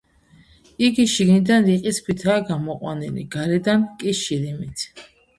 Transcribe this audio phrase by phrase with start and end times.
[0.85, 4.87] იგი შიგიდან რიყის ქვითაა გამოყვანილი, გარედან კი შირიმით.